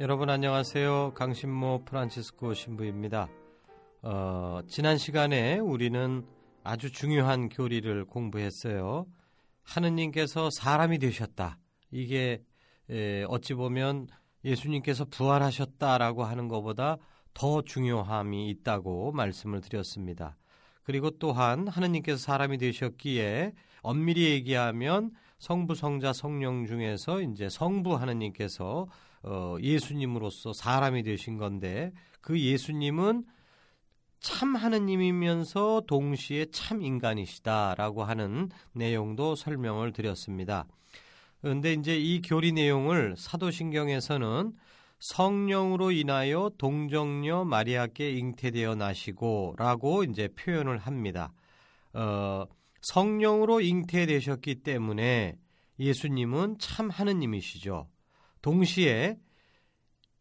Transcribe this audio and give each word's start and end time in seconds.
여러분 0.00 0.30
안녕하세요. 0.30 1.12
강신모 1.14 1.82
프란치스코 1.84 2.54
신부입니다. 2.54 3.28
어, 4.00 4.60
지난 4.66 4.96
시간에 4.96 5.58
우리는 5.58 6.24
아주 6.64 6.90
중요한 6.90 7.50
교리를 7.50 8.06
공부했어요. 8.06 9.04
하느님께서 9.62 10.48
사람이 10.52 11.00
되셨다. 11.00 11.58
이게 11.90 12.42
에, 12.88 13.24
어찌 13.28 13.52
보면 13.52 14.06
예수님께서 14.42 15.04
부활하셨다라고 15.04 16.24
하는 16.24 16.48
것보다 16.48 16.96
더 17.34 17.60
중요함이 17.60 18.48
있다고 18.48 19.12
말씀을 19.12 19.60
드렸습니다. 19.60 20.38
그리고 20.82 21.10
또한 21.10 21.68
하느님께서 21.68 22.16
사람이 22.16 22.56
되셨기에 22.56 23.52
엄밀히 23.82 24.30
얘기하면 24.30 25.10
성부, 25.36 25.74
성자, 25.74 26.14
성령 26.14 26.64
중에서 26.64 27.20
이제 27.20 27.50
성부 27.50 27.96
하느님께서 27.96 28.86
어, 29.22 29.56
예수님으로서 29.60 30.52
사람이 30.52 31.02
되신 31.02 31.36
건데 31.36 31.92
그 32.20 32.40
예수님은 32.40 33.24
참 34.20 34.54
하느님이면서 34.54 35.82
동시에 35.86 36.46
참 36.52 36.82
인간이시다라고 36.82 38.04
하는 38.04 38.50
내용도 38.72 39.34
설명을 39.34 39.92
드렸습니다. 39.92 40.66
그런데 41.40 41.72
이제 41.72 41.98
이 41.98 42.20
교리 42.20 42.52
내용을 42.52 43.14
사도신경에서는 43.16 44.52
성령으로 45.00 45.90
인하여 45.92 46.50
동정녀 46.58 47.44
마리아께 47.44 48.10
잉태되어 48.10 48.74
나시고라고 48.74 50.04
이제 50.04 50.28
표현을 50.28 50.76
합니다. 50.76 51.32
어, 51.94 52.44
성령으로 52.82 53.62
잉태되셨기 53.62 54.56
때문에 54.56 55.36
예수님은 55.78 56.58
참 56.58 56.90
하느님이시죠. 56.90 57.88
동시에 58.42 59.16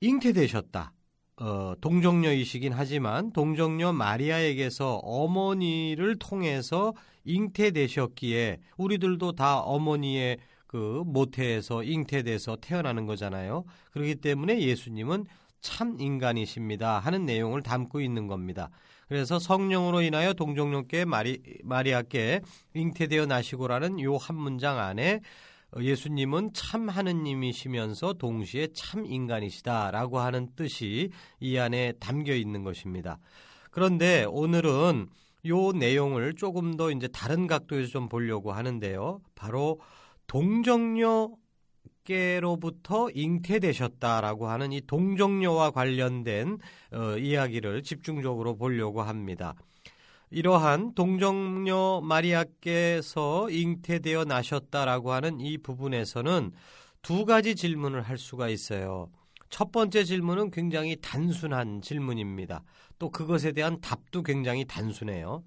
잉태되셨다. 0.02 0.94
어, 1.42 1.74
동정녀이시긴 1.80 2.74
하지만 2.74 3.32
동정녀 3.32 3.94
마리아에게서 3.94 4.98
어머니를 4.98 6.18
통해서 6.20 6.94
잉태되셨기에 7.24 8.60
우리들도 8.78 9.34
다 9.34 9.60
어머니의 9.60 10.38
그 10.68 11.04
모태에서 11.06 11.84
잉태돼서 11.84 12.58
태어나는 12.58 13.06
거잖아요. 13.06 13.64
그렇기 13.92 14.16
때문에 14.16 14.60
예수님은 14.62 15.26
참 15.62 15.98
인간이십니다 16.00 17.00
하는 17.00 17.26
내용을 17.26 17.62
담고 17.64 18.02
있는 18.02 18.28
겁니다. 18.28 18.70
그래서 19.08 19.40
성령으로 19.40 20.02
인하여 20.02 20.34
동정녀께 20.34 21.06
마리, 21.06 21.42
마리아께 21.64 22.42
잉태되어 22.76 23.26
나시고라는 23.26 24.00
요 24.02 24.18
한 24.18 24.36
문장 24.36 24.78
안에 24.78 25.22
예수님은 25.78 26.52
참 26.54 26.90
하느님이시면서 26.90 28.14
동시에 28.14 28.70
참 28.74 29.06
인간이시다라고 29.06 30.20
하는 30.20 30.50
뜻이 30.56 31.12
이 31.40 31.58
안에 31.58 31.94
담겨 32.00 32.34
있는 32.34 32.64
것입니다. 32.64 33.20
그런데 33.72 34.26
오늘은 34.28 35.10
요 35.46 35.72
내용을 35.72 36.34
조금 36.36 36.76
더 36.76 36.92
이제 36.92 37.08
다른 37.08 37.48
각도에서 37.48 37.88
좀 37.90 38.10
보려고 38.10 38.52
하는데요. 38.52 39.22
바로 39.36 39.80
동정녀께로부터 40.28 41.38
잉태되셨다라고 43.14 44.48
하는 44.48 44.72
이 44.72 44.82
동정녀와 44.82 45.72
관련된 45.72 46.58
어, 46.94 47.18
이야기를 47.18 47.84
집중적으로 47.84 48.56
보려고 48.58 49.02
합니다. 49.02 49.56
이러한 50.32 50.94
동정녀 50.94 52.02
마리아께서 52.04 53.50
잉태되어 53.50 54.26
나셨다라고 54.26 55.12
하는 55.12 55.40
이 55.40 55.58
부분에서는 55.58 56.52
두 57.02 57.26
가지 57.26 57.56
질문을 57.56 58.02
할 58.02 58.18
수가 58.18 58.50
있어요. 58.50 59.10
첫 59.50 59.72
번째 59.72 60.04
질문은 60.04 60.52
굉장히 60.52 60.96
단순한 61.02 61.82
질문입니다. 61.82 62.64
또 63.00 63.10
그것에 63.10 63.54
대한 63.54 63.82
답도 63.82 64.22
굉장히 64.22 64.66
단순해요. 64.66 65.44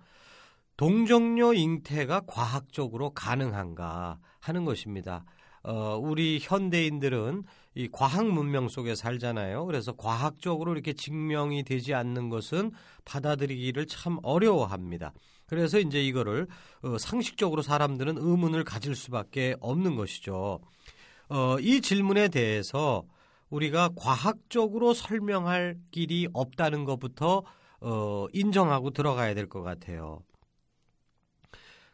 동정녀 0.76 1.53
잉태가 1.54 2.22
과학적으로 2.26 3.10
가능한가 3.10 4.19
하는 4.41 4.64
것입니다. 4.64 5.25
어, 5.65 5.97
우리 6.00 6.39
현대인들은 6.41 7.45
이 7.75 7.89
과학 7.91 8.27
문명 8.27 8.69
속에 8.69 8.95
살잖아요. 8.95 9.65
그래서 9.67 9.93
과학적으로 9.93 10.73
이렇게 10.73 10.93
증명이 10.93 11.62
되지 11.65 11.95
않는 11.95 12.28
것은 12.28 12.73
받아들이기를 13.05 13.87
참 13.87 14.19
어려워합니다. 14.23 15.12
그래서 15.47 15.78
이제 15.78 16.03
이거를 16.03 16.49
어, 16.83 16.99
상식적으로 16.99 17.62
사람들은 17.62 18.19
의문을 18.19 18.65
가질 18.65 18.95
수밖에 18.97 19.55
없는 19.61 19.97
것이죠. 19.97 20.61
어, 21.28 21.56
이 21.61 21.81
질문에 21.81 22.29
대해서 22.29 23.05
우리가 23.50 23.91
과학적으로 23.97 24.94
설명할 24.94 25.77
길이 25.91 26.27
없다는 26.33 26.84
것부터 26.84 27.43
어, 27.81 28.27
인정하고 28.33 28.91
들어가야 28.91 29.34
될 29.34 29.49
것 29.49 29.62
같아요. 29.62 30.23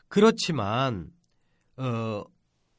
그렇지만 0.09 1.11
어, 1.77 2.25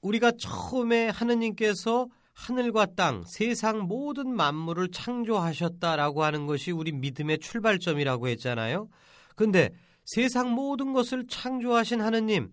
우리가 0.01 0.31
처음에 0.37 1.09
하느님께서 1.09 2.07
하늘과 2.33 2.95
땅, 2.95 3.23
세상 3.25 3.81
모든 3.81 4.33
만물을 4.33 4.91
창조하셨다라고 4.91 6.23
하는 6.23 6.45
것이 6.45 6.71
우리 6.71 6.91
믿음의 6.93 7.39
출발점이라고 7.39 8.29
했잖아요. 8.29 8.87
근데 9.35 9.71
세상 10.05 10.51
모든 10.51 10.93
것을 10.93 11.27
창조하신 11.27 12.01
하느님, 12.01 12.51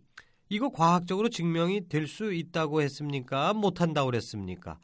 이거 0.48 0.70
과학적으로 0.70 1.28
증명이 1.28 1.88
될 1.88 2.06
수 2.06 2.32
있다고 2.32 2.82
했습니까? 2.82 3.52
못한다고 3.52 4.06
그랬습니까? 4.06 4.78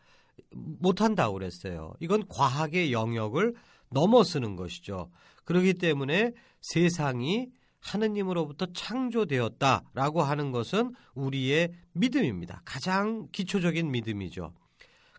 못한다고 0.54 1.34
그랬어요. 1.34 1.94
이건 2.00 2.26
과학의 2.28 2.92
영역을 2.92 3.54
넘어서는 3.90 4.56
것이죠. 4.56 5.10
그렇기 5.44 5.74
때문에 5.74 6.32
세상이 6.60 7.48
하느님으로부터 7.82 8.66
창조되었다라고 8.72 10.22
하는 10.22 10.52
것은 10.52 10.94
우리의 11.14 11.72
믿음입니다. 11.92 12.62
가장 12.64 13.28
기초적인 13.32 13.90
믿음이죠. 13.90 14.52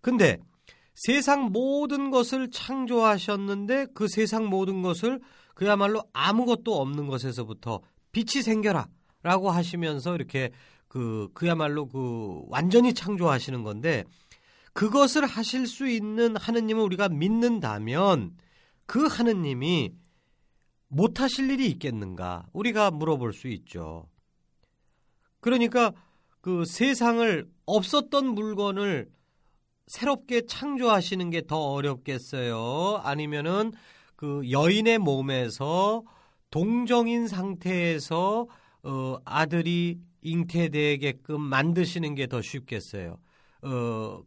근데 0.02 0.40
세상 0.96 1.52
모든 1.52 2.10
것을 2.10 2.50
창조하셨는데 2.52 3.88
그 3.94 4.08
세상 4.08 4.46
모든 4.46 4.82
것을 4.82 5.20
그야말로 5.54 6.04
아무것도 6.14 6.80
없는 6.80 7.08
것에서부터 7.08 7.82
빛이 8.12 8.44
생겨라 8.44 8.88
라고 9.24 9.52
하시면서 9.52 10.16
이렇게 10.16 10.52
그 10.88 11.30
그야말로 11.34 11.88
그 11.88 12.44
완전히 12.48 12.94
창조하시는 12.94 13.64
건데 13.64 14.04
그것을 14.74 15.26
하실 15.26 15.68
수 15.68 15.88
있는 15.88 16.36
하느님을 16.36 16.84
우리가 16.84 17.10
믿는다면 17.10 18.36
그 18.86 19.06
하느님이 19.06 19.94
못하실 20.94 21.50
일이 21.50 21.68
있겠는가? 21.72 22.46
우리가 22.54 22.92
물어볼 22.92 23.34
수 23.34 23.48
있죠. 23.48 24.08
그러니까 25.40 25.92
그 26.42 26.66
세상을 26.66 27.46
없었던 27.66 28.26
물건을 28.36 29.10
새롭게 29.88 30.46
창조하시는 30.46 31.30
게 31.32 31.42
더 31.42 31.58
어렵겠어요? 31.58 33.02
아니면은 33.04 33.72
그 34.16 34.50
여인의 34.50 35.00
몸에서 35.00 36.04
동정인 36.52 37.28
상태에서 37.28 38.48
어 38.84 39.18
아들이 39.26 40.00
잉태되게끔 40.22 41.42
만드시는 41.42 42.16
게 42.16 42.28
더 42.28 42.42
쉽겠어요. 42.42 43.18
어 43.64 44.22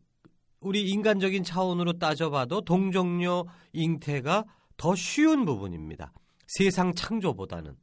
우리 0.60 0.90
인간적인 0.90 1.44
차원으로 1.44 1.94
따져봐도 1.94 2.62
동정녀 2.62 3.44
잉태가 3.72 4.44
더 4.76 4.94
쉬운 4.96 5.44
부분입니다. 5.44 6.12
세상 6.46 6.94
창조보다는. 6.94 7.76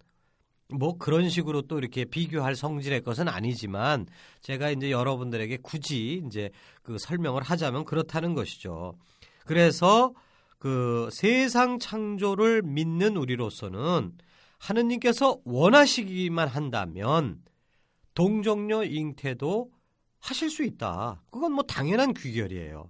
뭐 0.70 0.98
그런 0.98 1.30
식으로 1.30 1.64
또 1.64 1.78
이렇게 1.78 2.06
비교할 2.06 2.56
성질의 2.56 3.02
것은 3.02 3.28
아니지만 3.28 4.08
제가 4.42 4.72
이제 4.72 4.92
여러분들에게 4.92 5.58
굳이 5.58 6.24
이제 6.26 6.50
그 6.82 6.98
설명을 6.98 7.44
하자면 7.44 7.86
그렇다는 7.86 8.34
것이죠. 8.34 8.98
그래서 9.46 10.14
그 10.58 11.10
세상 11.12 11.78
창조를 11.78 12.62
믿는 12.64 13.18
우리로서는 13.18 14.14
하느님께서 14.58 15.40
원하시기만 15.44 16.48
한다면 16.48 17.42
동정녀 18.16 18.86
잉태도 18.86 19.70
하실 20.20 20.50
수 20.50 20.64
있다. 20.64 21.22
그건 21.32 21.52
뭐 21.52 21.64
당연한 21.64 22.14
귀결이에요. 22.14 22.90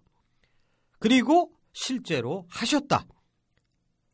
그리고 1.00 1.52
실제로 1.74 2.46
하셨다. 2.50 3.08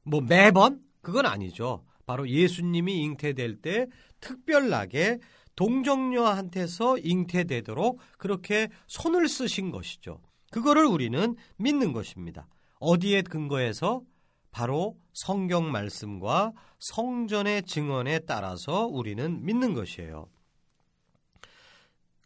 뭐 0.04 0.22
매번 0.22 0.82
그건 1.10 1.26
아니죠. 1.26 1.84
바로 2.06 2.30
예수님이 2.30 3.02
잉태될 3.02 3.62
때 3.62 3.88
특별하게 4.20 5.18
동정녀한테서 5.56 7.00
잉태되도록 7.00 8.00
그렇게 8.20 8.70
손을 8.86 9.28
쓰신 9.28 9.72
것이죠. 9.72 10.22
그거를 10.52 10.86
우리는 10.86 11.36
믿는 11.58 11.94
것입니다. 11.94 12.48
어디에 12.80 13.24
근거해서 13.24 14.04
바로 14.52 14.98
성경 15.14 15.72
말씀과 15.72 16.54
성전의 16.78 17.64
증언에 17.64 18.20
따라서 18.20 18.86
우리는 18.86 19.44
믿는 19.44 19.74
것이에요. 19.74 20.30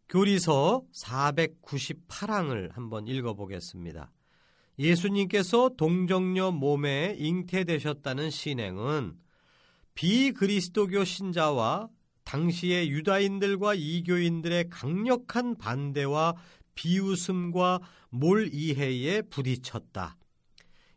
교리서 0.09 0.83
498항을 1.05 2.73
한번 2.73 3.07
읽어보겠습니다. 3.07 4.11
예수님께서 4.79 5.71
동정녀 5.77 6.51
몸에 6.51 7.15
잉태되셨다는 7.17 8.29
신행은 8.29 9.15
비그리스도교 9.95 11.03
신자와 11.03 11.89
당시의 12.23 12.89
유다인들과 12.89 13.75
이교인들의 13.75 14.69
강력한 14.69 15.55
반대와 15.55 16.35
비웃음과 16.75 17.79
몰이해에 18.09 19.21
부딪혔다. 19.23 20.17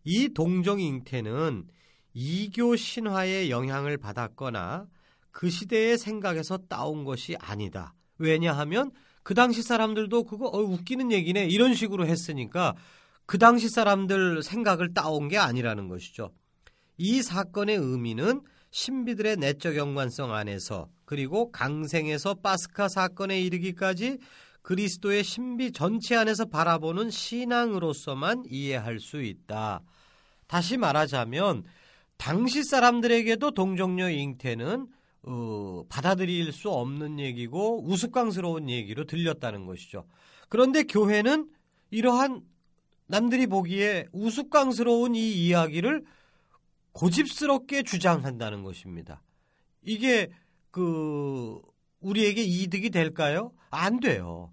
이 0.05 0.29
동정 0.31 0.81
잉태는 0.81 1.67
이교 2.15 2.77
신화의 2.77 3.51
영향을 3.51 3.99
받았거나 3.99 4.87
그 5.31 5.51
시대의 5.51 5.99
생각에서 5.99 6.57
따온 6.57 7.05
것이 7.05 7.37
아니다. 7.39 7.93
왜냐하면 8.17 8.91
그 9.23 9.35
당시 9.35 9.63
사람들도 9.63 10.25
그거 10.25 10.47
어, 10.47 10.59
웃기는 10.61 11.13
얘기네 11.13 11.49
이런 11.49 11.75
식으로 11.75 12.07
했으니까 12.07 12.75
그 13.27 13.39
당시 13.39 13.69
사람들 13.69 14.43
생각을 14.43 14.95
따온 14.95 15.29
게 15.29 15.37
아니라는 15.37 15.89
것이죠. 15.89 16.33
이 16.97 17.23
사건의 17.23 17.77
의미는 17.77 18.41
신비들의 18.71 19.37
내적 19.37 19.77
연관성 19.77 20.33
안에서 20.33 20.89
그리고 21.05 21.51
강생에서 21.51 22.35
파스카 22.35 22.89
사건에 22.89 23.41
이르기까지 23.41 24.19
그리스도의 24.63 25.23
신비 25.23 25.73
전체 25.73 26.17
안에서 26.17 26.47
바라보는 26.47 27.11
신앙으로서만 27.11 28.45
이해할 28.49 28.99
수 28.99 29.23
있다. 29.23 29.81
다시 30.47 30.77
말하자면 30.77 31.65
당시 32.17 32.65
사람들에게도 32.65 33.53
동정녀 33.53 34.11
잉태는 34.11 34.89
어, 35.23 35.83
받아들일 35.89 36.53
수 36.53 36.71
없는 36.71 37.19
얘기고 37.19 37.85
우스꽝스러운 37.89 38.71
얘기로 38.71 39.05
들렸다는 39.05 39.67
것이죠. 39.67 40.07
그런데 40.49 40.85
교회는 40.85 41.49
이러한 41.91 42.43
남들이 43.07 43.47
보기에 43.47 44.07
우스꽝스러운 44.13 45.15
이 45.15 45.47
이야기를 45.47 46.05
고집스럽게 46.93 47.83
주장한다는 47.83 48.63
것입니다. 48.63 49.23
이게 49.83 50.31
그 50.71 51.61
우리에게 52.01 52.43
이득이 52.43 52.91
될까요? 52.91 53.53
안 53.71 54.01
돼요. 54.01 54.53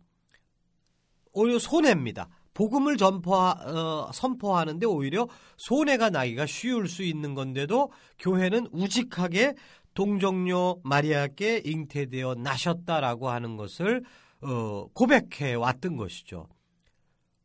오히려 1.32 1.60
손해입니다. 1.60 2.30
복음을 2.54 2.98
전포 2.98 3.36
어, 3.36 4.12
선포하는데 4.14 4.86
오히려 4.86 5.28
손해가 5.58 6.10
나기가 6.10 6.46
쉬울 6.46 6.88
수 6.88 7.04
있는 7.04 7.34
건데도 7.34 7.92
교회는 8.20 8.68
우직하게 8.72 9.56
동정녀 9.94 10.78
마리아께 10.84 11.64
잉태되어 11.66 12.36
나셨다라고 12.36 13.30
하는 13.30 13.58
것을 13.58 14.04
어, 14.42 14.88
고백해 14.94 15.54
왔던 15.56 15.96
것이죠. 15.96 16.48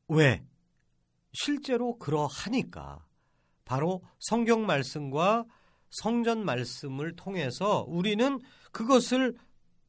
왜? 0.08 0.42
실제로 1.32 1.96
그러하니까. 1.98 3.04
바로 3.64 4.02
성경 4.18 4.66
말씀과 4.66 5.44
성전 5.90 6.44
말씀을 6.44 7.16
통해서 7.16 7.84
우리는 7.88 8.40
그것을 8.72 9.36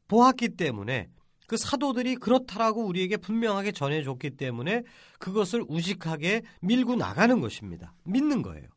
보았기 0.08 0.50
때문에 0.56 1.10
그 1.48 1.58
사도들이 1.58 2.16
그렇다라고 2.18 2.86
우리에게 2.86 3.18
분명하게 3.18 3.72
전해줬기 3.72 4.32
때문에 4.32 4.84
그것을 5.18 5.64
우직하게 5.68 6.44
밀고 6.62 6.96
나가는 6.96 7.40
것입니다. 7.40 7.94
믿는 8.04 8.42
거예요. 8.42 8.68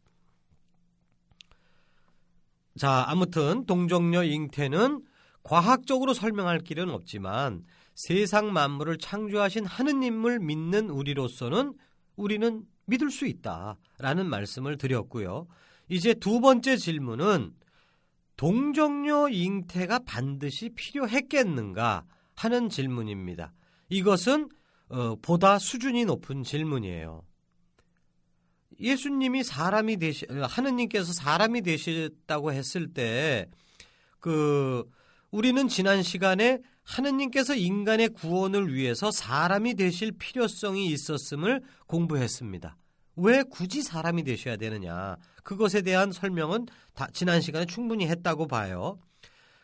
자, 2.78 3.04
아무튼 3.08 3.66
동정녀 3.66 4.24
잉태는 4.24 5.04
과학적으로 5.42 6.14
설명할 6.14 6.60
길은 6.60 6.88
없지만 6.90 7.64
세상 7.94 8.52
만물을 8.52 8.96
창조하신 8.98 9.66
하느님을 9.66 10.38
믿는 10.40 10.88
우리로서는 10.88 11.74
우리는 12.16 12.64
믿을 12.86 13.10
수 13.10 13.26
있다라는 13.26 14.28
말씀을 14.28 14.78
드렸고요. 14.78 15.46
이제 15.88 16.14
두 16.14 16.40
번째 16.40 16.76
질문은 16.76 17.54
동정녀 18.36 19.28
잉태가 19.28 20.00
반드시 20.00 20.70
필요했겠는가 20.70 22.04
하는 22.34 22.68
질문입니다. 22.68 23.52
이것은 23.88 24.48
어, 24.88 25.16
보다 25.22 25.58
수준이 25.58 26.04
높은 26.04 26.42
질문이에요. 26.42 27.22
예수님이 28.80 29.44
사람이 29.44 29.96
되시 29.98 30.26
하느님께서 30.28 31.12
사람이 31.12 31.62
되셨다고 31.62 32.52
했을 32.52 32.92
때그 32.92 34.84
우리는 35.32 35.66
지난 35.66 36.02
시간에 36.02 36.60
하느님께서 36.84 37.54
인간의 37.54 38.10
구원을 38.10 38.74
위해서 38.74 39.10
사람이 39.10 39.74
되실 39.74 40.12
필요성이 40.12 40.86
있었음을 40.88 41.62
공부했습니다. 41.86 42.76
왜 43.16 43.42
굳이 43.42 43.82
사람이 43.82 44.24
되셔야 44.24 44.56
되느냐? 44.56 45.16
그것에 45.42 45.80
대한 45.80 46.12
설명은 46.12 46.66
지난 47.14 47.40
시간에 47.40 47.64
충분히 47.64 48.06
했다고 48.08 48.46
봐요. 48.46 48.98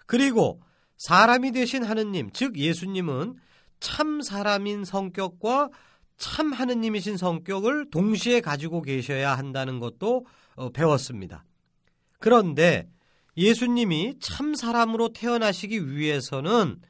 그리고 0.07 0.61
사람이 0.97 1.53
되신 1.53 1.85
하느님, 1.85 2.31
즉 2.33 2.57
예수님은 2.57 3.35
참 3.79 4.23
사람인 4.23 4.87
성격과 4.87 5.69
참 6.17 6.53
하느님이신 6.53 7.19
성격을 7.19 7.91
동시에 7.91 8.41
가지고 8.41 8.81
계셔야 8.81 9.37
한다는 9.37 9.81
것도 9.81 10.25
어, 10.57 10.71
배웠습니다. 10.71 11.45
그런데 12.19 12.89
예수님이 13.39 14.17
참 14.21 14.57
사람으로 14.57 15.13
태어나시기 15.13 15.97
위해서는 15.97 16.81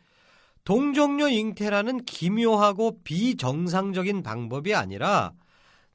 동정녀 0.65 1.29
잉태라는 1.29 2.07
기묘하고 2.07 3.03
비정상적인 3.03 4.23
방법이 4.23 4.75
아니라 4.75 5.33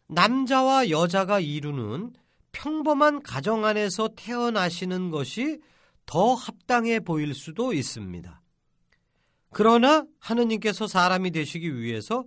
남자와 0.07 0.91
여자가 0.91 1.39
이루는 1.39 2.13
평범한 2.51 3.23
가정 3.23 3.65
안에서 3.65 4.09
태어나시는 4.15 5.09
것이 5.09 5.59
더 6.05 6.35
합당해 6.35 6.99
보일 6.99 7.33
수도 7.33 7.73
있습니다. 7.73 8.39
그러나 9.51 10.05
하느님께서 10.19 10.85
사람이 10.85 11.31
되시기 11.31 11.77
위해서 11.77 12.25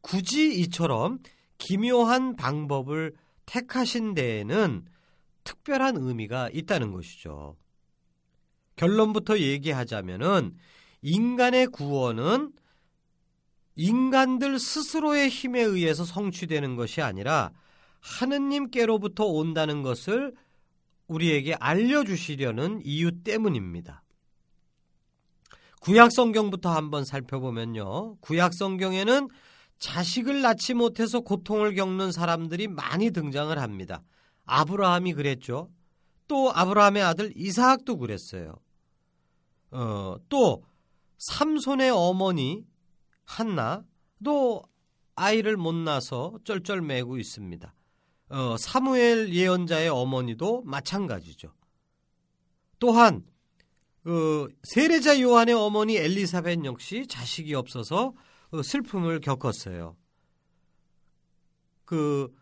굳이 0.00 0.60
이처럼 0.60 1.18
기묘한 1.58 2.36
방법을 2.36 3.12
택하신 3.44 4.14
데에는 4.14 4.86
특별한 5.44 5.96
의미가 5.98 6.50
있다는 6.54 6.92
것이죠. 6.92 7.56
결론부터 8.76 9.38
얘기하자면은 9.38 10.54
인간의 11.02 11.68
구원은 11.68 12.52
인간들 13.74 14.58
스스로의 14.58 15.28
힘에 15.28 15.60
의해서 15.60 16.04
성취되는 16.04 16.76
것이 16.76 17.02
아니라 17.02 17.50
하느님께로부터 18.00 19.24
온다는 19.26 19.82
것을 19.82 20.34
우리에게 21.06 21.54
알려주시려는 21.54 22.80
이유 22.84 23.22
때문입니다. 23.22 24.02
구약 25.80 26.10
성경부터 26.10 26.74
한번 26.74 27.04
살펴보면요. 27.04 28.16
구약 28.20 28.54
성경에는 28.54 29.28
자식을 29.78 30.40
낳지 30.40 30.74
못해서 30.74 31.20
고통을 31.20 31.74
겪는 31.74 32.12
사람들이 32.12 32.66
많이 32.66 33.10
등장을 33.10 33.56
합니다. 33.58 34.02
아브라함이 34.46 35.12
그랬죠. 35.12 35.70
또 36.26 36.50
아브라함의 36.52 37.02
아들 37.02 37.32
이사학도 37.36 37.98
그랬어요. 37.98 38.54
어, 39.70 40.16
또 40.28 40.64
삼손의 41.18 41.90
어머니 41.90 42.64
한나 43.24 43.84
또 44.24 44.62
아이를 45.14 45.56
못 45.56 45.74
낳아서 45.74 46.38
쩔쩔매고 46.44 47.18
있습니다. 47.18 47.74
어, 48.28 48.56
사무엘 48.58 49.32
예언자의 49.32 49.88
어머니도 49.88 50.62
마찬가지죠. 50.62 51.52
또한 52.78 53.24
그 54.02 54.48
세례자 54.62 55.20
요한의 55.20 55.54
어머니 55.54 55.96
엘리사벳 55.96 56.64
역시 56.64 57.06
자식이 57.06 57.54
없어서 57.54 58.14
어, 58.50 58.62
슬픔을 58.62 59.20
겪었어요. 59.20 59.96
그 61.84 62.32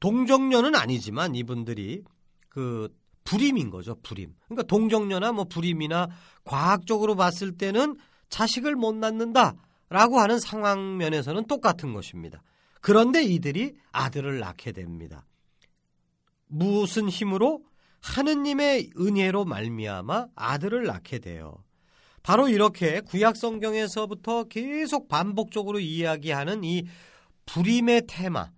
동정녀는 0.00 0.74
아니지만 0.74 1.34
이분들이 1.34 2.02
그 2.48 2.94
불임인 3.24 3.70
거죠, 3.70 3.96
불임. 4.02 4.34
그러니까 4.46 4.64
동정녀나 4.64 5.32
뭐 5.32 5.44
불임이나 5.44 6.08
과학적으로 6.44 7.14
봤을 7.16 7.56
때는 7.56 7.96
자식을 8.28 8.74
못 8.74 8.94
낳는다라고 8.94 10.18
하는 10.18 10.38
상황 10.40 10.96
면에서는 10.96 11.46
똑같은 11.46 11.92
것입니다. 11.92 12.42
그런데 12.80 13.22
이들이 13.22 13.74
아들을 13.92 14.40
낳게 14.40 14.72
됩니다. 14.72 15.24
무슨 16.48 17.08
힘으로 17.08 17.64
하느님의 18.00 18.90
은혜로 18.98 19.44
말미암아 19.44 20.28
아들을 20.34 20.84
낳게 20.84 21.20
돼요. 21.20 21.62
바로 22.22 22.48
이렇게 22.48 23.00
구약 23.00 23.36
성경에서부터 23.36 24.44
계속 24.44 25.08
반복적으로 25.08 25.80
이야기하는 25.80 26.64
이 26.64 26.84
불임의 27.46 28.02
테마, 28.06 28.50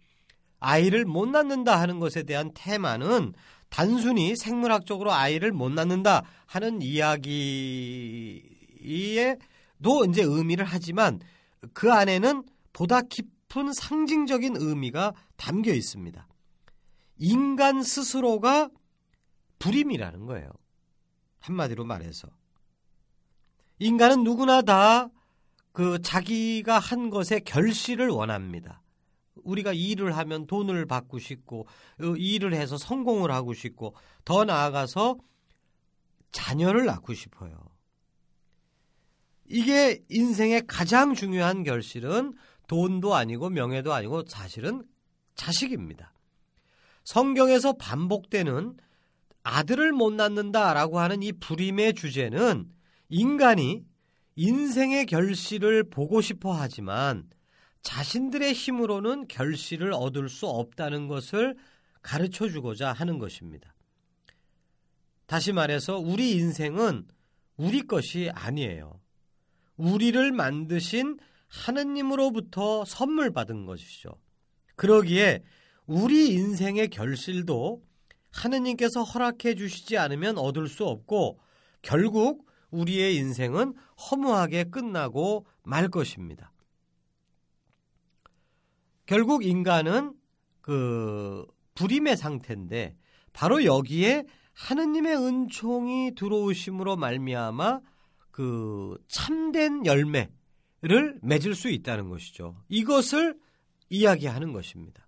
아이를 0.60 1.04
못 1.04 1.28
낳는다 1.28 1.78
하는 1.78 2.00
것에 2.00 2.22
대한 2.22 2.50
테마는 2.54 3.32
단순히 3.74 4.36
생물학적으로 4.36 5.12
아이를 5.12 5.50
못 5.50 5.72
낳는다 5.72 6.22
하는 6.46 6.80
이야기에도 6.80 8.44
이제 10.08 10.22
의미를 10.22 10.64
하지만 10.64 11.18
그 11.72 11.92
안에는 11.92 12.44
보다 12.72 13.00
깊은 13.02 13.72
상징적인 13.72 14.56
의미가 14.56 15.14
담겨 15.36 15.72
있습니다. 15.72 16.28
인간 17.18 17.82
스스로가 17.82 18.68
불임이라는 19.58 20.26
거예요. 20.26 20.48
한마디로 21.40 21.84
말해서. 21.84 22.28
인간은 23.80 24.22
누구나 24.22 24.62
다 24.62 25.10
그 25.74 26.00
자기가 26.00 26.78
한 26.78 27.10
것에 27.10 27.40
결실을 27.40 28.08
원합니다. 28.08 28.80
우리가 29.44 29.72
일을 29.72 30.16
하면 30.16 30.46
돈을 30.46 30.86
받고 30.86 31.18
싶고 31.18 31.66
어, 32.00 32.04
일을 32.16 32.54
해서 32.54 32.76
성공을 32.76 33.30
하고 33.30 33.54
싶고 33.54 33.94
더 34.24 34.44
나아가서 34.44 35.18
자녀를 36.32 36.84
낳고 36.86 37.14
싶어요. 37.14 37.56
이게 39.46 40.02
인생의 40.08 40.66
가장 40.66 41.14
중요한 41.14 41.62
결실은 41.62 42.34
돈도 42.66 43.14
아니고 43.14 43.50
명예도 43.50 43.92
아니고 43.92 44.24
사실은 44.26 44.84
자식입니다. 45.34 46.12
성경에서 47.04 47.74
반복되는 47.74 48.76
아들을 49.42 49.92
못 49.92 50.12
낳는다라고 50.14 50.98
하는 50.98 51.22
이 51.22 51.32
불임의 51.32 51.94
주제는 51.94 52.70
인간이 53.10 53.84
인생의 54.36 55.06
결실을 55.06 55.84
보고 55.90 56.20
싶어 56.20 56.52
하지만 56.52 57.28
자신들의 57.84 58.52
힘으로는 58.52 59.28
결실을 59.28 59.92
얻을 59.92 60.28
수 60.28 60.46
없다는 60.46 61.06
것을 61.06 61.54
가르쳐 62.02 62.48
주고자 62.48 62.92
하는 62.92 63.18
것입니다. 63.18 63.74
다시 65.26 65.52
말해서 65.52 65.98
우리 65.98 66.32
인생은 66.32 67.06
우리 67.56 67.82
것이 67.82 68.30
아니에요. 68.34 69.00
우리를 69.76 70.32
만드신 70.32 71.18
하느님으로부터 71.46 72.84
선물 72.84 73.30
받은 73.30 73.64
것이죠. 73.64 74.10
그러기에 74.76 75.42
우리 75.86 76.32
인생의 76.32 76.88
결실도 76.88 77.82
하느님께서 78.32 79.02
허락해 79.02 79.54
주시지 79.54 79.98
않으면 79.98 80.38
얻을 80.38 80.68
수 80.68 80.84
없고 80.86 81.38
결국 81.82 82.46
우리의 82.70 83.16
인생은 83.16 83.74
허무하게 84.10 84.64
끝나고 84.64 85.46
말 85.62 85.88
것입니다. 85.88 86.50
결국 89.06 89.44
인간은 89.44 90.14
그 90.60 91.46
불임의 91.74 92.16
상태인데 92.16 92.96
바로 93.32 93.64
여기에 93.64 94.24
하느님의 94.54 95.16
은총이 95.16 96.12
들어오심으로 96.14 96.96
말미암아 96.96 97.80
그 98.30 98.96
참된 99.08 99.84
열매를 99.84 101.18
맺을 101.22 101.54
수 101.54 101.68
있다는 101.68 102.08
것이죠. 102.08 102.56
이것을 102.68 103.36
이야기하는 103.90 104.52
것입니다. 104.52 105.06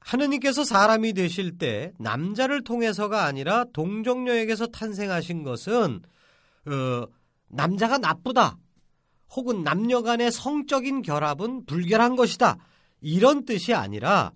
하느님께서 0.00 0.62
사람이 0.62 1.14
되실 1.14 1.58
때 1.58 1.92
남자를 1.98 2.62
통해서가 2.62 3.24
아니라 3.24 3.64
동정녀에게서 3.72 4.68
탄생하신 4.68 5.42
것은 5.42 6.00
어, 6.66 7.06
남자가 7.48 7.98
나쁘다 7.98 8.56
혹은 9.34 9.64
남녀 9.64 10.02
간의 10.02 10.30
성적인 10.30 11.02
결합은 11.02 11.66
불결한 11.66 12.16
것이다. 12.16 12.56
이런 13.00 13.44
뜻이 13.44 13.74
아니라 13.74 14.32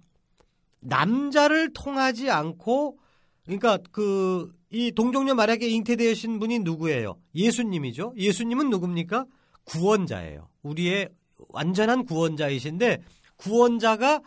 남자를 0.80 1.72
통하지 1.72 2.30
않고 2.30 2.98
그러니까 3.44 3.78
그 3.92 4.60
이 4.70 4.92
동정녀 4.92 5.34
마리아에게 5.34 5.68
잉태되신 5.68 6.38
분이 6.38 6.60
누구예요? 6.60 7.18
예수님이죠. 7.34 8.14
예수님은 8.16 8.70
누굽니까? 8.70 9.26
구원자예요. 9.64 10.48
우리의 10.62 11.08
완전한 11.48 12.04
구원자이신데 12.04 13.02
구원자가 13.36 14.22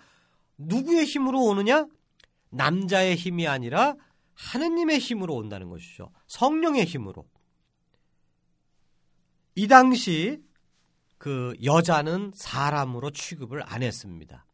누구의 0.57 1.05
힘으로 1.05 1.41
오느냐? 1.45 1.87
남자의 2.49 3.15
힘이 3.15 3.47
아니라 3.47 3.95
하느님의 4.33 4.99
힘으로 4.99 5.33
온다는 5.35 5.69
것이죠. 5.69 6.11
성령의 6.27 6.85
힘으로. 6.85 7.25
이 9.55 9.67
당시 9.67 10.41
그 11.23 11.55
여자는 11.63 12.33
사람으로 12.35 13.11
취급을 13.11 13.63
안 13.65 13.81
했습니다. 13.81 14.45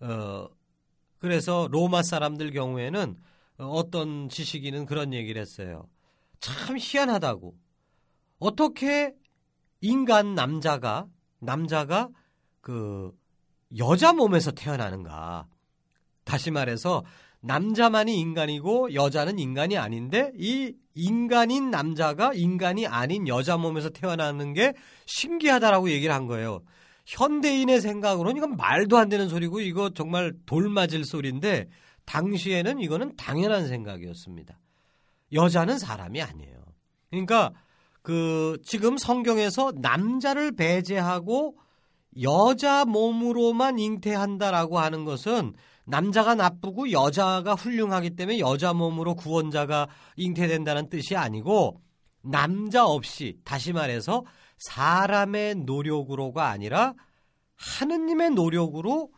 어, 0.00 0.48
그래서 1.18 1.68
로마 1.70 2.02
사람들 2.02 2.50
경우에는 2.50 3.16
어떤 3.58 4.28
지식인은 4.28 4.86
그런 4.86 5.14
얘기를 5.14 5.40
했어요. 5.40 5.88
참 6.40 6.76
희한하다고. 6.76 7.56
어떻게 8.40 9.14
인간 9.80 10.34
남자가, 10.34 11.06
남자가 11.38 12.08
그 12.60 13.16
여자 13.78 14.12
몸에서 14.12 14.50
태어나는가. 14.50 15.46
다시 16.24 16.50
말해서 16.50 17.04
남자만이 17.40 18.18
인간이고 18.18 18.94
여자는 18.94 19.38
인간이 19.38 19.78
아닌데 19.78 20.30
이 20.36 20.74
인간인 20.94 21.70
남자가 21.70 22.32
인간이 22.34 22.86
아닌 22.86 23.26
여자 23.28 23.56
몸에서 23.56 23.88
태어나는 23.88 24.52
게 24.52 24.74
신기하다라고 25.06 25.90
얘기를 25.90 26.14
한 26.14 26.26
거예요. 26.26 26.60
현대인의 27.06 27.80
생각으로는 27.80 28.36
이건 28.36 28.56
말도 28.56 28.98
안 28.98 29.08
되는 29.08 29.28
소리고 29.28 29.60
이거 29.60 29.90
정말 29.90 30.32
돌 30.46 30.68
맞을 30.68 31.04
소리인데 31.04 31.68
당시에는 32.04 32.80
이거는 32.80 33.16
당연한 33.16 33.68
생각이었습니다. 33.68 34.58
여자는 35.32 35.78
사람이 35.78 36.20
아니에요. 36.20 36.60
그러니까 37.10 37.52
그 38.02 38.58
지금 38.64 38.96
성경에서 38.98 39.72
남자를 39.76 40.52
배제하고 40.52 41.56
여자 42.22 42.84
몸으로만 42.84 43.78
잉태한다라고 43.78 44.78
하는 44.78 45.04
것은 45.04 45.54
남자가 45.90 46.34
나쁘고 46.34 46.92
여자가 46.92 47.54
훌륭하기 47.54 48.10
때문에 48.10 48.38
여자 48.38 48.72
몸으로 48.72 49.14
구원자가 49.16 49.88
잉태된다는 50.16 50.88
뜻이 50.88 51.16
아니고 51.16 51.82
남자 52.22 52.86
없이 52.86 53.38
다시 53.44 53.72
말해서 53.72 54.24
사람의 54.58 55.56
노력으로가 55.56 56.48
아니라 56.48 56.94
하느님의 57.56 58.30
노력으로 58.30 59.10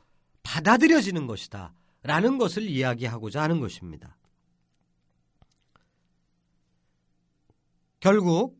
받아들여지는 0.42 1.26
것이다. 1.26 1.74
라는 2.04 2.36
것을 2.38 2.64
이야기하고자 2.64 3.42
하는 3.42 3.60
것입니다. 3.60 4.16
결국 8.00 8.58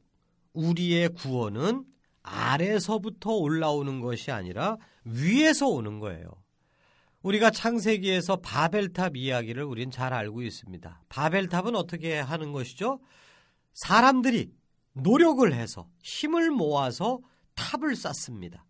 우리의 0.53 1.09
구원은 1.09 1.85
아래서부터 2.23 3.33
올라오는 3.33 4.01
것이 4.01 4.31
아니라 4.31 4.77
위에서 5.05 5.67
오는 5.67 5.99
거예요. 5.99 6.31
우리가 7.23 7.51
창세기에서 7.51 8.37
바벨탑 8.37 9.17
이야기를 9.17 9.63
우린 9.63 9.91
잘 9.91 10.13
알고 10.13 10.43
있습니다. 10.43 11.03
바벨탑은 11.09 11.77
어떻게 11.77 12.19
하는 12.19 12.53
것이죠? 12.53 13.01
사람들이 13.75 14.53
노력을 14.95 15.53
해서 15.53 15.89
힘을 16.03 16.51
모아서 16.51 17.21
탑을 17.55 17.97
쌓습니다. 17.97 18.67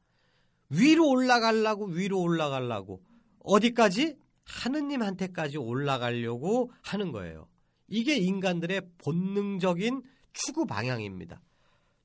위로 0.68 1.08
올라가려고 1.08 1.86
위로 1.86 2.20
올라가려고 2.20 3.02
어디까지 3.40 4.16
하느님한테까지 4.44 5.58
올라가려고 5.58 6.70
하는 6.82 7.12
거예요. 7.12 7.48
이게 7.88 8.16
인간들의 8.16 8.82
본능적인 8.98 10.02
추구 10.32 10.66
방향입니다. 10.66 11.40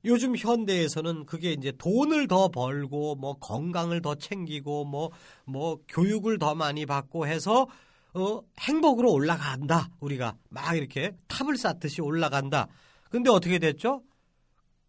요즘 0.04 0.36
현대에서는 0.36 1.26
그게 1.26 1.52
이제 1.52 1.72
돈을 1.76 2.28
더 2.28 2.48
벌고 2.48 3.16
뭐 3.16 3.34
건강을 3.38 4.00
더 4.00 4.14
챙기고 4.14 4.84
뭐뭐 4.84 5.10
뭐 5.44 5.78
교육을 5.88 6.38
더 6.38 6.54
많이 6.54 6.86
받고 6.86 7.26
해서 7.26 7.66
어 8.14 8.40
행복으로 8.60 9.12
올라간다. 9.12 9.90
우리가 10.00 10.36
막 10.48 10.76
이렇게 10.76 11.12
탑을 11.26 11.56
쌓듯이 11.56 12.00
올라간다. 12.00 12.68
근데 13.10 13.30
어떻게 13.30 13.58
됐죠? 13.58 14.02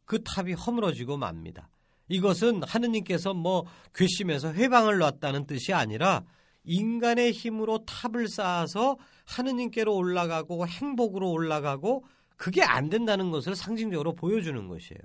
그 0.06 0.24
탑이 0.24 0.54
허물어지고 0.54 1.18
맙니다. 1.18 1.70
이것은 2.08 2.64
하느님께서 2.64 3.34
뭐 3.34 3.66
괘씸해서 3.94 4.54
회방을 4.54 4.98
놨다는 4.98 5.46
뜻이 5.46 5.74
아니라 5.74 6.24
인간의 6.64 7.32
힘으로 7.32 7.86
탑을 7.86 8.28
쌓아서 8.28 8.98
하느님께로 9.26 9.96
올라가고 9.96 10.68
행복으로 10.68 11.32
올라가고 11.32 12.04
그게 12.40 12.64
안 12.64 12.90
된다는 12.90 13.32
것을 13.32 13.54
상징적으로 13.54 14.16
보여주는 14.16 14.66
것이에요. 14.66 15.02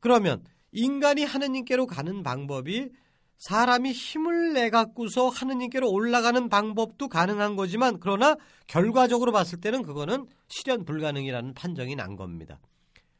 그러면 0.00 0.44
인간이 0.72 1.22
하느님께로 1.22 1.86
가는 1.86 2.24
방법이 2.24 2.90
사람이 3.38 3.92
힘을 3.92 4.54
내 4.54 4.70
갖고서 4.70 5.28
하느님께로 5.28 5.88
올라가는 5.88 6.48
방법도 6.48 7.08
가능한 7.08 7.54
거지만 7.54 8.00
그러나 8.00 8.34
결과적으로 8.66 9.30
봤을 9.30 9.60
때는 9.60 9.82
그거는 9.82 10.26
실현 10.48 10.84
불가능이라는 10.84 11.54
판정이 11.54 11.94
난 11.94 12.16
겁니다. 12.16 12.58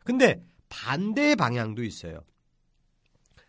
근데 0.00 0.42
반대의 0.68 1.36
방향도 1.36 1.84
있어요. 1.84 2.24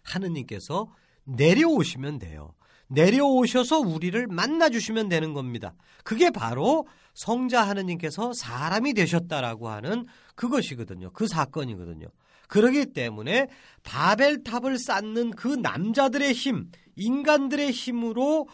하느님께서 0.04 0.94
내려오시면 1.24 2.20
돼요. 2.20 2.54
내려오셔서 2.88 3.80
우리를 3.80 4.28
만나 4.28 4.70
주시면 4.70 5.10
되는 5.10 5.34
겁니다. 5.34 5.74
그게 6.04 6.32
바로 6.32 6.88
성자 7.14 7.64
하느님께서 7.64 8.32
사람이 8.34 8.94
되셨다라고 8.94 9.70
하는 9.70 10.06
그것이거든요. 10.36 11.12
그 11.12 11.28
사건이거든요. 11.28 12.08
그러기 12.48 12.94
때문에 12.94 13.48
바벨탑을 13.84 14.78
쌓는 14.78 15.32
그 15.32 15.48
남자들의 15.48 16.32
힘, 16.34 16.72
인간들의 16.96 17.72
힘으로 17.72 18.48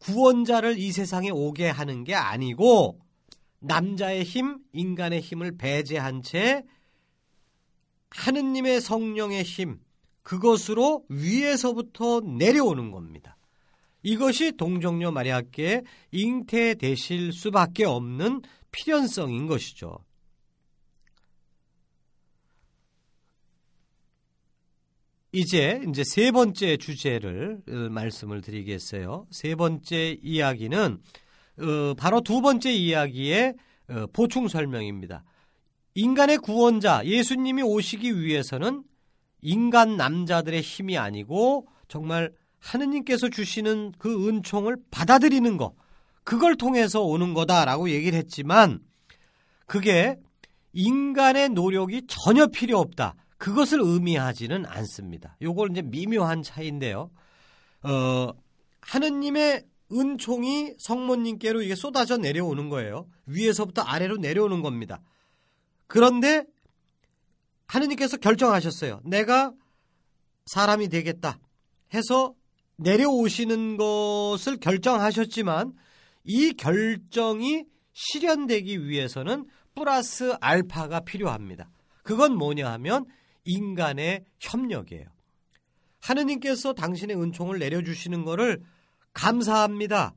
구원자를 0.00 0.78
이 0.78 0.92
세상에 0.92 1.30
오게 1.30 1.68
하는 1.68 2.04
게 2.04 2.14
아니고 2.14 3.00
남자의 3.60 4.22
힘, 4.22 4.58
인간의 4.72 5.20
힘을 5.20 5.56
배제한 5.56 6.22
채 6.22 6.62
하느님의 8.10 8.80
성령의 8.80 9.42
힘, 9.42 9.80
그것으로 10.22 11.04
위에서부터 11.08 12.20
내려오는 12.20 12.90
겁니다. 12.90 13.37
이것이 14.02 14.52
동정녀 14.52 15.10
마리아께 15.10 15.82
잉태되실 16.12 17.32
수밖에 17.32 17.84
없는 17.84 18.42
필연성인 18.70 19.46
것이죠. 19.46 19.98
이제 25.32 25.82
이제 25.88 26.04
세 26.04 26.30
번째 26.30 26.78
주제를 26.78 27.60
어, 27.68 27.72
말씀을 27.90 28.40
드리겠어요. 28.40 29.26
세 29.30 29.54
번째 29.54 30.16
이야기는 30.22 30.98
어, 31.60 31.94
바로 31.94 32.20
두 32.22 32.40
번째 32.40 32.72
이야기의 32.72 33.54
어, 33.90 34.06
보충 34.12 34.48
설명입니다. 34.48 35.24
인간의 35.94 36.38
구원자 36.38 37.04
예수님이 37.04 37.62
오시기 37.62 38.20
위해서는 38.20 38.84
인간 39.42 39.96
남자들의 39.96 40.60
힘이 40.62 40.96
아니고 40.96 41.66
정말 41.88 42.32
하느님께서 42.58 43.28
주시는 43.28 43.92
그 43.98 44.28
은총을 44.28 44.76
받아들이는 44.90 45.56
것, 45.56 45.74
그걸 46.24 46.56
통해서 46.56 47.02
오는 47.02 47.34
거다라고 47.34 47.90
얘기를 47.90 48.18
했지만 48.18 48.80
그게 49.66 50.18
인간의 50.72 51.50
노력이 51.50 52.02
전혀 52.06 52.46
필요 52.46 52.78
없다. 52.78 53.14
그것을 53.38 53.80
의미하지는 53.80 54.66
않습니다. 54.66 55.36
요걸 55.40 55.70
이제 55.70 55.82
미묘한 55.82 56.42
차이인데요. 56.42 57.10
어, 57.82 58.32
하느님의 58.80 59.64
은총이 59.90 60.74
성모님께로 60.78 61.62
이게 61.62 61.74
쏟아져 61.74 62.16
내려오는 62.16 62.68
거예요. 62.68 63.06
위에서부터 63.26 63.82
아래로 63.82 64.18
내려오는 64.18 64.60
겁니다. 64.60 65.00
그런데 65.86 66.44
하느님께서 67.66 68.16
결정하셨어요. 68.16 69.00
내가 69.04 69.52
사람이 70.46 70.88
되겠다 70.88 71.38
해서 71.94 72.34
내려오시는 72.78 73.76
것을 73.76 74.58
결정하셨지만 74.58 75.72
이 76.24 76.52
결정이 76.52 77.64
실현되기 77.92 78.86
위해서는 78.88 79.46
플러스 79.74 80.34
알파가 80.40 81.00
필요합니다. 81.00 81.70
그건 82.02 82.36
뭐냐 82.36 82.70
하면 82.72 83.04
인간의 83.44 84.24
협력이에요. 84.40 85.06
하느님께서 86.00 86.72
당신의 86.72 87.20
은총을 87.20 87.58
내려주시는 87.58 88.24
것을 88.24 88.62
감사합니다. 89.12 90.14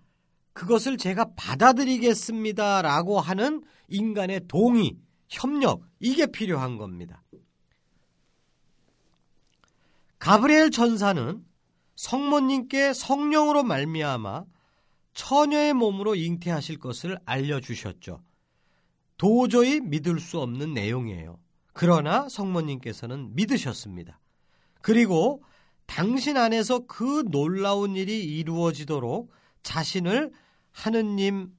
그것을 0.54 0.98
제가 0.98 1.32
받아들이겠습니다. 1.36 2.82
라고 2.82 3.20
하는 3.20 3.64
인간의 3.88 4.42
동의, 4.48 4.98
협력, 5.30 5.82
이게 6.00 6.28
필요한 6.28 6.78
겁니다. 6.78 7.24
가브리엘 10.20 10.70
천사는 10.70 11.44
성모님께 11.96 12.94
성령으로 12.94 13.64
말미암아 13.64 14.46
처녀의 15.14 15.74
몸으로 15.74 16.16
잉태하실 16.16 16.80
것을 16.80 17.18
알려주셨죠. 17.26 18.22
도저히 19.18 19.82
믿을 19.82 20.20
수 20.20 20.40
없는 20.40 20.74
내용이에요. 20.74 21.38
그러나 21.74 22.28
성모님께서는 22.30 23.36
믿으셨습니다. 23.36 24.20
그리고 24.82 25.44
당신 25.86 26.38
안에서 26.38 26.86
그 26.88 27.24
놀라운 27.30 27.96
일이 27.96 28.24
이루어지도록 28.24 29.32
자신을 29.64 30.32
하느님의 30.72 31.52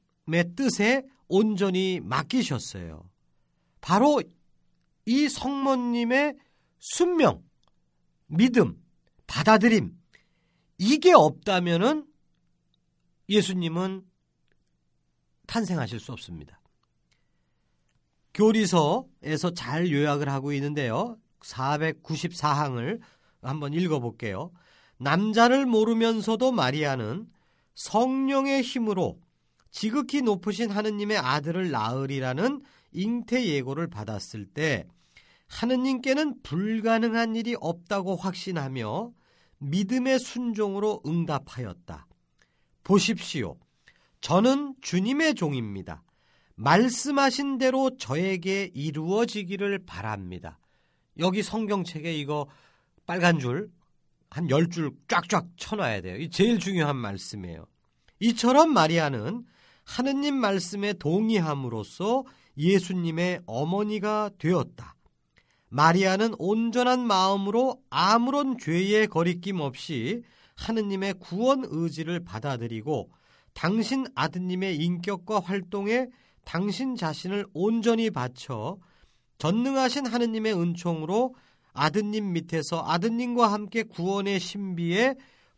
뜻에 0.57 1.05
온전히 1.29 2.01
맡기셨어요. 2.03 3.09
바로 3.81 4.23
이 5.07 5.29
성모님의 5.29 6.35
순명, 6.79 7.43
믿음, 8.27 8.83
받아들임, 9.27 9.97
이게 10.85 11.13
없다면은 11.13 12.05
예수님은 13.29 14.05
탄생하실 15.47 16.01
수 16.01 16.11
없습니다. 16.11 16.61
교리서에서 18.35 19.55
잘 19.55 19.93
요약을 19.93 20.29
하고 20.29 20.53
있는데요. 20.55 21.19
494항을 21.39 22.99
한번 23.43 23.75
읽어볼게요. 23.75 24.51
남자를 24.99 25.67
모르면서도 25.67 26.51
마리아는 26.51 27.29
성령의 27.77 28.63
힘으로 28.63 29.21
지극히 29.71 30.21
높으신 30.21 30.69
하느님의 30.69 31.17
아들을 31.17 31.71
낳으리라는 31.71 32.61
잉태 32.91 33.47
예고를 33.47 33.87
받았을 33.89 34.47
때 34.47 34.89
하느님께는 35.47 36.43
불가능한 36.43 37.37
일이 37.37 37.55
없다고 37.61 38.17
확신하며 38.17 39.13
믿음의 39.63 40.19
순종으로 40.19 41.03
응답하였다. 41.07 42.07
보십시오. 42.85 43.57
저는 44.21 44.75
주님의 44.81 45.35
종입니다. 45.35 46.03
말씀하신 46.57 47.59
대로 47.59 47.97
저에게 47.97 48.71
이루어지기를 48.75 49.85
바랍니다. 49.87 50.59
여기 51.19 51.43
성경책에 51.43 52.13
이거 52.15 52.49
빨간 53.07 53.39
줄, 53.39 53.71
한 54.31 54.49
열 54.49 54.69
줄 54.69 54.93
쫙쫙 55.09 55.49
쳐놔야 55.57 56.01
돼요. 56.03 56.17
이 56.17 56.31
제일 56.31 56.59
중요한 56.59 56.97
말씀이에요. 56.97 57.67
이처럼 58.21 58.73
마리아는 58.73 59.45
하느님 59.85 60.37
말씀에 60.37 60.95
동의함으로써 60.95 62.25
예수님의 62.57 63.43
어머니가 63.47 64.31
되었다. 64.39 64.95
마리아는 65.73 66.35
온전한 66.39 67.07
마음으로 67.07 67.83
아무런 67.89 68.59
죄의 68.59 69.07
거리낌 69.07 69.61
없이 69.61 70.23
하느님의 70.55 71.15
구원 71.15 71.65
의지를 71.67 72.23
받아들이고 72.25 73.11
당신 73.55 74.07
아드님의 74.15 74.77
인격과 74.77 75.41
활동에 75.41 76.09
당신 76.45 76.95
자신을 76.95 77.47
온전히 77.55 78.11
바쳐 78.11 78.77
전능하신 79.39 80.05
하느님의 80.05 80.53
은총으로 80.53 81.35
아드님 81.73 82.35
밑에서 82.35 82.85
아드님과 82.87 83.51
함께 83.51 83.83
구원의 83.83 84.41
신비에 84.41 85.15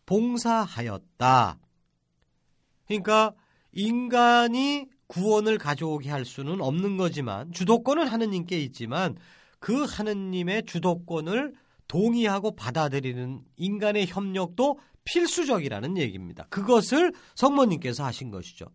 봉사하였다. 0.06 1.58
그러니까 2.86 3.32
인간이 3.72 4.86
구원을 5.08 5.58
가져오게 5.58 6.08
할 6.08 6.24
수는 6.24 6.60
없는 6.60 6.98
거지만 6.98 7.50
주도권은 7.50 8.06
하느님께 8.06 8.60
있지만 8.60 9.16
그 9.64 9.84
하느님의 9.84 10.66
주도권을 10.66 11.54
동의하고 11.88 12.54
받아들이는 12.54 13.40
인간의 13.56 14.06
협력도 14.06 14.78
필수적이라는 15.04 15.96
얘기입니다. 15.96 16.44
그것을 16.50 17.14
성모님께서 17.34 18.04
하신 18.04 18.30
것이죠. 18.30 18.66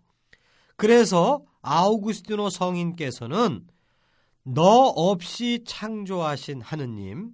그래서 0.78 1.44
아우구스티노 1.62 2.50
성인께서는 2.50 3.68
너 4.42 4.66
없이 4.66 5.64
창조하신 5.64 6.62
하느님, 6.62 7.34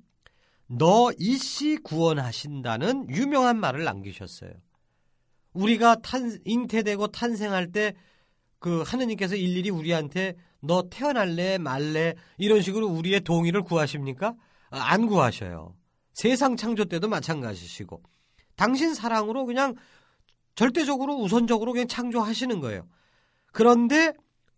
너 0.68 1.12
이씨 1.18 1.78
구원하신다는 1.78 3.10
유명한 3.10 3.58
말을 3.58 3.86
남기셨어요. 3.86 4.52
우리가 5.54 5.96
탄, 6.02 6.38
잉태되고 6.44 7.08
탄생할 7.08 7.72
때 7.72 7.94
그 8.60 8.82
하느님께서 8.82 9.36
일일이 9.36 9.70
우리한테 9.70 10.36
너 10.60 10.90
태어날래 10.90 11.58
말래 11.58 12.16
이런 12.38 12.62
식으로 12.62 12.88
우리의 12.88 13.22
동의를 13.22 13.62
구하십니까? 13.64 14.36
아, 14.70 14.80
안 14.80 15.08
구하셔요. 15.08 15.76
세상 16.14 16.56
창조 16.56 16.86
때도 16.86 17.08
마찬가지시고 17.08 18.02
당신 18.56 18.94
사랑으로 18.94 19.46
그냥 19.46 19.76
절대적으로 20.56 21.16
우선적으로 21.18 21.74
그냥 21.74 21.88
창조하시는 21.88 22.60
거예요. 22.62 22.88
그런데 23.52 24.14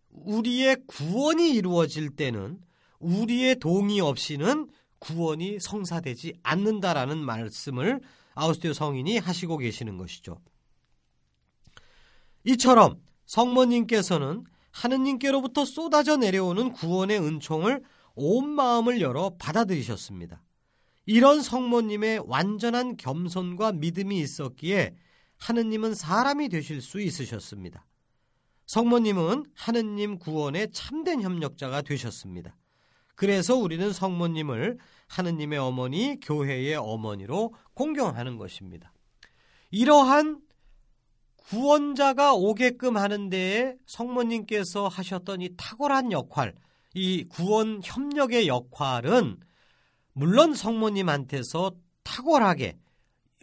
우리의 0.09 0.77
구원이 0.87 1.51
이루어질 1.51 2.15
때는 2.15 2.59
우리의 2.99 3.57
동의 3.59 3.99
없이는 3.99 4.69
구원이 4.99 5.59
성사되지 5.59 6.33
않는다라는 6.43 7.17
말씀을 7.17 7.99
아우스티오 8.33 8.73
성인이 8.73 9.17
하시고 9.17 9.57
계시는 9.57 9.97
것이죠. 9.97 10.39
이처럼 12.43 13.01
성모님께서는 13.27 14.45
하느님께로부터 14.71 15.65
쏟아져 15.65 16.17
내려오는 16.17 16.71
구원의 16.71 17.19
은총을 17.19 17.83
온 18.15 18.49
마음을 18.49 18.99
열어 19.01 19.35
받아들이셨습니다. 19.37 20.41
이런 21.05 21.41
성모님의 21.41 22.23
완전한 22.25 22.97
겸손과 22.97 23.73
믿음이 23.73 24.19
있었기에 24.19 24.95
하느님은 25.37 25.93
사람이 25.93 26.49
되실 26.49 26.81
수 26.81 26.99
있으셨습니다. 26.99 27.85
성모님은 28.65 29.45
하느님 29.53 30.19
구원의 30.19 30.71
참된 30.71 31.21
협력자가 31.21 31.81
되셨습니다. 31.83 32.55
그래서 33.15 33.55
우리는 33.55 33.93
성모님을 33.93 34.77
하느님의 35.07 35.57
어머니, 35.57 36.19
교회의 36.19 36.75
어머니로 36.75 37.53
공경하는 37.73 38.37
것입니다. 38.37 38.91
이러한 39.71 40.41
구원자가 41.47 42.33
오게끔 42.33 42.97
하는 42.97 43.29
데에 43.29 43.75
성모님께서 43.85 44.89
하셨던 44.89 45.41
이 45.41 45.49
탁월한 45.55 46.11
역할, 46.11 46.53
이 46.93 47.23
구원 47.29 47.79
협력의 47.81 48.49
역할은 48.49 49.37
물론 50.11 50.53
성모님한테서 50.53 51.71
탁월하게 52.03 52.77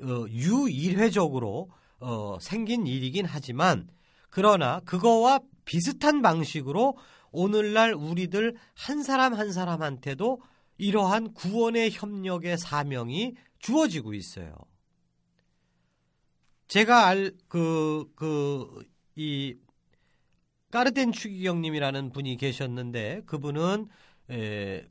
어, 0.03 0.27
유일회적으로 0.29 1.71
어, 2.01 2.37
생긴 2.43 2.87
일이긴 2.87 3.25
하지만 3.25 3.88
그러나 4.29 4.81
그거와 4.81 5.40
비슷한 5.64 6.21
방식으로 6.21 6.99
오늘날 7.31 7.95
우리들 7.95 8.55
한 8.75 9.03
사람 9.03 9.33
한 9.33 9.51
사람한테도 9.51 10.40
이러한 10.77 11.33
구원의 11.33 11.93
협력의 11.93 12.59
사명이 12.59 13.35
주어지고 13.61 14.12
있어요. 14.12 14.55
제가 16.75 17.07
알, 17.07 17.31
그, 17.47 18.05
그, 18.17 18.85
이, 19.15 19.55
까르텐 20.73 21.13
추기경님이라는 21.13 22.11
분이 22.11 22.37
계셨는데, 22.37 23.23
그분은, 23.27 23.87
에, 24.33 24.85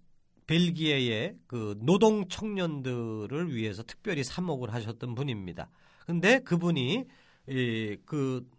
벨기에의 0.48 1.36
그 1.46 1.78
노동 1.82 2.30
청년들을 2.30 3.54
위해서 3.54 3.84
특별히 3.84 4.24
사목을 4.24 4.74
하셨던 4.74 5.13
분입니다. 5.13 5.69
근데 6.06 6.39
그분이, 6.39 7.04
이, 7.50 7.98
그, 8.06 8.50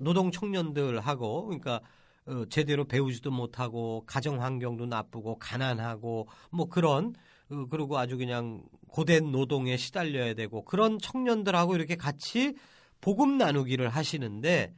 노동 0.00 0.32
청년들하고, 0.32 1.44
그러니까, 1.44 1.80
어, 2.26 2.46
제대로 2.50 2.84
배우지도 2.84 3.30
못하고, 3.30 4.02
가정 4.06 4.42
환경도 4.42 4.86
나쁘고, 4.86 5.38
가난하고, 5.38 6.26
뭐 6.50 6.68
그런, 6.68 7.14
어, 7.48 7.66
그리고 7.70 7.96
아주 7.98 8.16
그냥 8.16 8.64
고된 8.88 9.30
노동에 9.30 9.76
시달려야 9.76 10.34
되고 10.34 10.64
그런 10.64 10.98
청년들하고 10.98 11.74
이렇게 11.74 11.96
같이 11.96 12.54
복음 13.02 13.36
나누기를 13.36 13.90
하시는데 13.90 14.74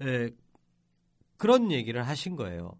에, 0.00 0.30
그런 1.36 1.70
얘기를 1.70 2.06
하신 2.08 2.36
거예요. 2.36 2.78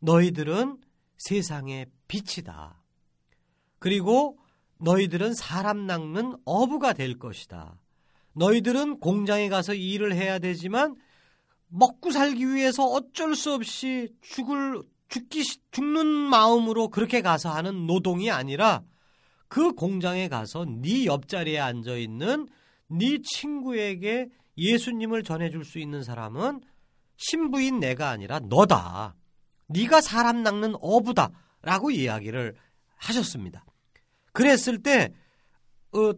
너희들은 0.00 0.78
세상의 1.18 1.86
빛이다. 2.08 2.82
그리고 3.78 4.38
너희들은 4.78 5.34
사람 5.34 5.86
낚는 5.86 6.36
어부가 6.44 6.94
될 6.94 7.18
것이다. 7.18 7.78
너희들은 8.32 8.98
공장에 8.98 9.48
가서 9.48 9.74
일을 9.74 10.14
해야 10.14 10.38
되지만 10.38 10.96
먹고 11.68 12.10
살기 12.10 12.52
위해서 12.54 12.84
어쩔 12.84 13.36
수 13.36 13.52
없이 13.52 14.08
죽을 14.22 14.82
죽기 15.08 15.42
죽는 15.70 16.06
마음으로 16.06 16.88
그렇게 16.88 17.20
가서 17.20 17.50
하는 17.50 17.86
노동이 17.86 18.30
아니라 18.30 18.82
그 19.48 19.72
공장에 19.72 20.28
가서 20.28 20.64
네 20.64 21.04
옆자리에 21.04 21.58
앉아 21.58 21.96
있는 21.96 22.48
네 22.90 23.18
친구에게 23.22 24.28
예수님을 24.56 25.22
전해줄 25.22 25.64
수 25.64 25.78
있는 25.78 26.02
사람은 26.02 26.60
신부인 27.16 27.80
내가 27.80 28.10
아니라 28.10 28.40
너다. 28.40 29.14
네가 29.68 30.00
사람 30.00 30.42
낚는 30.42 30.74
어부다 30.80 31.30
라고 31.62 31.90
이야기를 31.90 32.54
하셨습니다. 32.96 33.64
그랬을 34.32 34.82
때 34.82 35.12
어, 35.92 36.12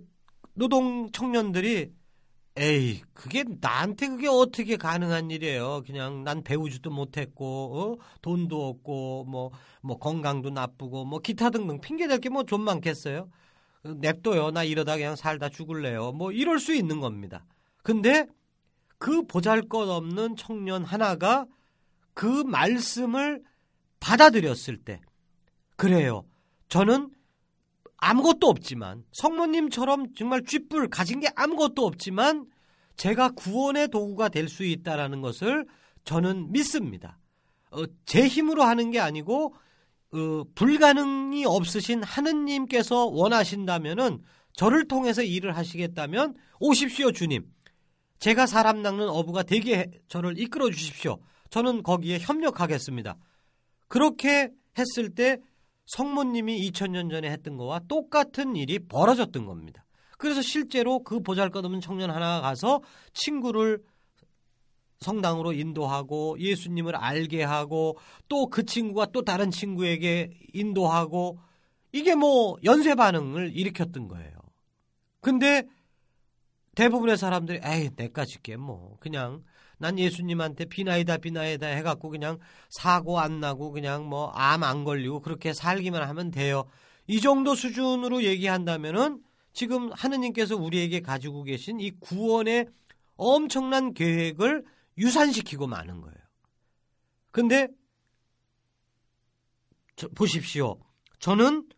노동 0.54 1.11
청년들이 1.12 1.92
에이 2.56 3.00
그게 3.14 3.44
나한테 3.61 4.08
그게 4.08 4.28
어떻게 4.28 4.76
가능한 4.76 5.30
일이에요. 5.30 5.82
그냥 5.87 6.22
난 6.22 6.42
배우지도 6.42 6.90
못했고 6.90 7.98
어? 7.98 8.04
돈도 8.20 8.68
없고 8.68 9.24
뭐뭐 9.24 9.50
뭐 9.82 9.98
건강도 9.98 10.50
나쁘고 10.50 11.04
뭐 11.06 11.18
기타 11.20 11.48
등등 11.50 11.80
핑계 11.80 12.06
댈 12.06 12.18
게 12.20 12.28
뭐 12.28 12.44
좀 12.44 12.61
많겠어요. 12.62 13.30
냅둬요. 13.85 14.51
나 14.51 14.64
이러다 14.64 14.97
그냥 14.97 15.16
살다 15.16 15.49
죽을래요. 15.49 16.12
뭐 16.12 16.33
이럴 16.33 16.59
수 16.59 16.75
있는 16.75 17.01
겁니다. 17.01 17.45
근데 17.83 18.27
그 18.99 19.23
보잘 19.27 19.62
것 19.62 19.88
없는 19.88 20.37
청년 20.37 20.85
하나가 20.85 21.47
그 22.14 22.27
말씀을 22.45 23.42
받아들였을 24.01 24.77
때 24.79 25.01
그래요. 25.77 26.25
저는 26.68 27.11
아무것도 27.97 28.49
없지만 28.49 29.05
성모님처럼 29.12 30.14
정말 30.14 30.45
쥐뿔 30.45 30.88
가진 30.88 31.21
게 31.21 31.29
아무것도 31.35 31.85
없지만 31.87 32.47
제가 32.97 33.31
구원의 33.31 33.88
도구가 33.88 34.29
될 34.29 34.49
수 34.49 34.64
있다라는 34.64 35.21
것을 35.23 35.66
저는 36.05 36.53
믿습니다. 36.53 37.18
어, 37.71 37.85
제 38.05 38.27
힘으로 38.27 38.64
하는 38.64 38.90
게 38.90 39.01
아니고 39.01 39.55
어, 40.12 40.44
불가능이 40.55 41.44
없으신 41.46 42.03
하느님께서 42.03 43.07
원하신다면은 43.07 44.22
저를 44.55 44.87
통해서 44.87 45.22
일을 45.22 45.57
하시겠다면 45.57 46.35
오십시오 46.61 47.12
주님. 47.12 47.46
제가 48.18 48.46
사람 48.46 48.83
낚는 48.83 49.09
어부가 49.09 49.42
되게 49.42 49.90
저를 50.09 50.38
이끌어 50.38 50.70
주십시오. 50.70 51.18
저는 51.51 51.83
거기에 51.83 52.18
협력하겠습니다. 52.18 53.16
그렇게 53.88 54.51
했을 54.79 55.14
때 55.14 55.38
성모님이 55.87 56.70
2000년 56.70 57.11
전에 57.11 57.31
했던 57.31 57.57
거와 57.57 57.81
똑같은 57.88 58.55
일이 58.57 58.79
벌어졌던 58.79 59.44
겁니다. 59.46 59.85
그래서 60.18 60.40
실제로 60.40 61.03
그 61.03 61.20
보잘것없는 61.20 61.81
청년 61.81 62.11
하나 62.11 62.40
가서 62.40 62.81
친구를 63.12 63.83
성당으로 65.03 65.53
인도하고 65.53 66.38
예수님을 66.38 66.97
알게 66.97 67.43
하고 67.43 67.99
또 68.29 68.47
그 68.47 68.65
친구가 68.65 69.07
또 69.12 69.23
다른 69.23 69.51
친구에게 69.51 70.31
인도하고 70.55 71.38
이게 71.93 72.15
뭐 72.15 72.57
연쇄 72.65 72.95
반응을 72.95 73.55
일으켰던 73.57 74.09
거예요. 74.09 74.33
근데 75.21 75.65
대부분의 76.75 77.17
사람들이 77.19 77.61
에이 77.62 77.91
내까 77.97 78.25
짓게 78.25 78.57
뭐 78.57 78.97
그냥 79.01 79.43
난 79.79 79.99
예수님한테 79.99 80.67
비나이다 80.67 81.19
비나이다 81.19 81.67
해갖고 81.67 82.09
그냥 82.11 82.38
사고 82.71 83.19
안 83.19 83.41
나고 83.41 83.73
그냥 83.73 84.09
뭐 84.09 84.33
암 84.35 84.62
안 84.62 84.85
걸리고 84.85 85.21
그렇게 85.21 85.53
살기만 85.53 86.03
하면 86.03 86.31
돼요. 86.31 86.65
이 87.07 87.21
정도 87.21 87.55
수준으로 87.55 88.23
얘기한다면은 88.23 89.21
지금 89.53 89.91
하느님께서 89.93 90.57
우리에게 90.57 91.01
가지고 91.01 91.43
계신 91.43 91.81
이 91.81 91.91
구원의 92.01 92.67
엄청난 93.17 93.93
계획을 93.93 94.65
유산시키고 94.98 95.66
마는 95.66 96.00
거예요. 96.00 96.16
근데 97.31 97.68
저, 99.96 100.09
보십시오. 100.09 100.78
저는 101.18 101.68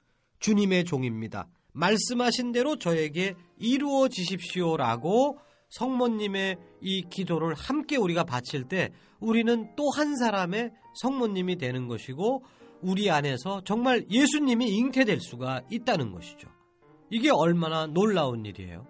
주님의 0.40 0.84
종입니다. 0.84 1.48
말씀하신 1.72 2.52
대로 2.52 2.76
저에게 2.76 3.34
이루어지십시오라고 3.58 5.38
성모님의 5.70 6.56
이 6.80 7.02
기도를 7.10 7.54
함께 7.54 7.96
우리가 7.96 8.24
바칠 8.24 8.68
때 8.68 8.90
우리는 9.20 9.74
또 9.74 9.90
한 9.90 10.16
사람의 10.16 10.70
성모님이 11.00 11.56
되는 11.56 11.88
것이고 11.88 12.44
우리 12.80 13.10
안에서 13.10 13.62
정말 13.64 14.04
예수님이 14.10 14.68
잉태될 14.68 15.20
수가 15.20 15.62
있다는 15.70 16.12
것이죠. 16.12 16.48
이게 17.10 17.30
얼마나 17.30 17.86
놀라운 17.86 18.44
일이에요. 18.44 18.86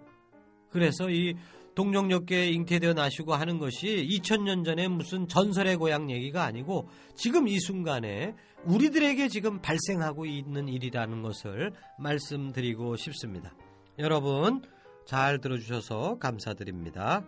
그래서 0.69 1.09
이 1.09 1.35
동정역계 1.75 2.51
잉태되어 2.51 2.93
나시고 2.93 3.33
하는 3.33 3.59
것이 3.59 4.07
2000년 4.09 4.63
전에 4.65 4.87
무슨 4.87 5.27
전설의 5.27 5.75
고향 5.75 6.09
얘기가 6.09 6.43
아니고 6.43 6.87
지금 7.15 7.47
이 7.47 7.59
순간에 7.59 8.33
우리들에게 8.63 9.27
지금 9.27 9.61
발생하고 9.61 10.25
있는 10.25 10.67
일이라는 10.67 11.21
것을 11.21 11.71
말씀드리고 11.99 12.95
싶습니다. 12.95 13.53
여러분 13.99 14.61
잘 15.05 15.39
들어주셔서 15.39 16.17
감사드립니다. 16.17 17.25